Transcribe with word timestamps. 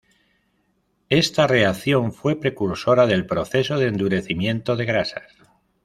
Esta 1.09 1.45
reacción 1.45 2.11
fue 2.11 2.39
precursora 2.39 3.05
del 3.05 3.27
proceso 3.27 3.77
de 3.77 3.85
endurecimiento 3.87 4.75
de 4.75 4.85
grasas. 4.85 5.31